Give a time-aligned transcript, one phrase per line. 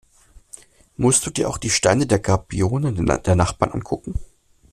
[0.97, 4.15] Musst du dir auch die Steine der Gabionen der Nachbarn angucken?